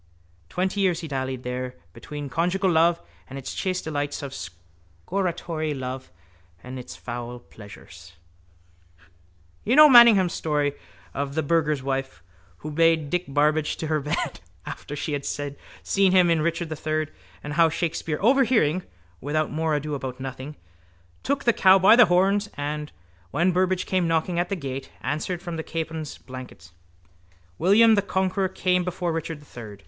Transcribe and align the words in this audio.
Twenty 0.49 0.81
years 0.81 1.01
he 1.01 1.07
dallied 1.07 1.43
there 1.43 1.75
between 1.93 2.27
conjugial 2.27 2.71
love 2.71 2.99
and 3.29 3.37
its 3.37 3.53
chaste 3.53 3.83
delights 3.83 4.23
and 4.23 4.31
scortatory 4.31 5.75
love 5.75 6.11
and 6.63 6.79
its 6.79 6.95
foul 6.95 7.37
pleasures. 7.37 8.13
You 9.63 9.75
know 9.75 9.87
Manningham's 9.87 10.33
story 10.33 10.73
of 11.13 11.35
the 11.35 11.43
burgher's 11.43 11.83
wife 11.83 12.23
who 12.65 12.71
bade 12.71 13.11
Dick 13.11 13.27
Burbage 13.27 13.77
to 13.77 13.85
her 13.89 13.99
bed 13.99 14.39
after 14.65 14.95
she 14.95 15.13
had 15.13 15.23
seen 15.23 16.11
him 16.11 16.31
in 16.31 16.41
Richard 16.41 16.71
III 16.71 17.13
and 17.43 17.53
how 17.53 17.69
Shakespeare, 17.69 18.17
overhearing, 18.23 18.81
without 19.21 19.51
more 19.51 19.75
ado 19.75 19.93
about 19.93 20.19
nothing, 20.19 20.55
took 21.21 21.43
the 21.43 21.53
cow 21.53 21.77
by 21.77 21.95
the 21.95 22.05
horns 22.07 22.49
and, 22.57 22.91
when 23.29 23.51
Burbage 23.51 23.85
came 23.85 24.07
knocking 24.07 24.39
at 24.39 24.49
the 24.49 24.55
gate, 24.55 24.89
answered 25.01 25.43
from 25.43 25.57
the 25.57 25.63
capon's 25.63 26.17
blankets: 26.17 26.71
William 27.59 27.93
the 27.93 28.01
conqueror 28.01 28.47
came 28.49 28.83
before 28.83 29.11
Richard 29.11 29.43
III. 29.55 29.77